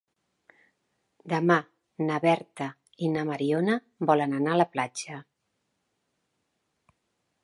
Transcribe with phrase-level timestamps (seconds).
[1.33, 1.57] Demà
[2.07, 2.69] na Berta
[3.07, 3.75] i na Mariona
[4.13, 5.19] volen anar a la platja.